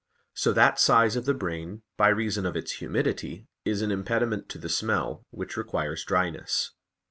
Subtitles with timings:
[0.33, 4.57] So that size of the brain, by reason of its humidity, is an impediment to
[4.57, 6.71] the smell, which requires dryness.